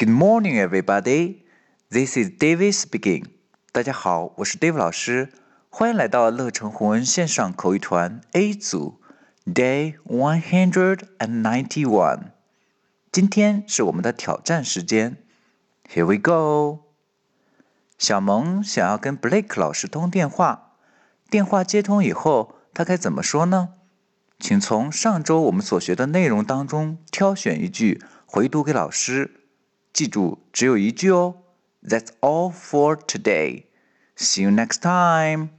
[0.00, 1.42] Good morning, everybody.
[1.90, 3.24] This is David speaking.
[3.72, 5.32] 大家好，我是 David 老师，
[5.70, 9.00] 欢迎来到乐成红恩线上口语团 A 组
[9.44, 12.26] ，Day one hundred and ninety-one。
[13.10, 15.16] 今天是我们的挑战时间
[15.92, 16.84] ，Here we go。
[17.98, 20.74] 小萌想要跟 Blake 老师通电话，
[21.28, 23.70] 电话接通以后，他该怎么说呢？
[24.38, 29.37] 请从上周我们所学的内容当中挑选一句回读给老师。
[29.97, 31.43] 记住，只有一句哦。
[31.81, 33.65] That's all for today.
[34.15, 35.49] See you next time.